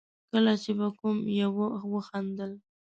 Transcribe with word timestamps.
کله 0.29 0.53
چې 0.63 0.71
به 0.77 0.87
کوم 0.99 1.17
يوه 1.41 1.67
وخندل. 1.93 2.51